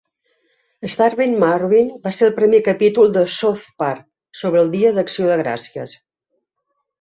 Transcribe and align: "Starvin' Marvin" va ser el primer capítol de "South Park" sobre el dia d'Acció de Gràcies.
"Starvin' 0.93 1.35
Marvin" 1.43 1.91
va 2.07 2.13
ser 2.19 2.25
el 2.29 2.33
primer 2.39 2.61
capítol 2.69 3.13
de 3.19 3.25
"South 3.35 3.69
Park" 3.83 4.03
sobre 4.41 4.65
el 4.67 4.73
dia 4.77 4.95
d'Acció 4.97 5.29
de 5.35 5.39
Gràcies. 5.45 5.95